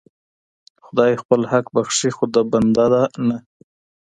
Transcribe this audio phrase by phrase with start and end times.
[0.85, 2.85] خدای خپل حق بخښي خو د بندې
[3.27, 3.37] نه.